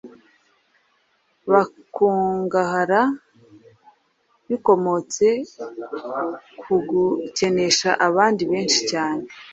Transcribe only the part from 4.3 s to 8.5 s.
bikomotse ku gukenesha abandi